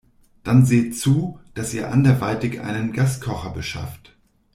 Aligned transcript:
Dann 0.41 0.65
seht 0.65 0.97
zu, 0.97 1.39
dass 1.53 1.75
ihr 1.75 1.91
anderweitig 1.91 2.59
einen 2.61 2.91
Gaskocher 2.91 3.51
beschafft. 3.51 4.15